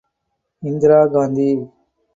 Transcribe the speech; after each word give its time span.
Indira 0.67 0.99
Gandhi. 1.13 1.49